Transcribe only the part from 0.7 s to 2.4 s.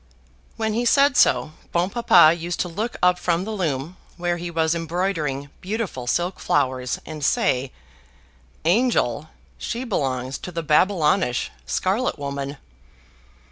he said so, Bon Papa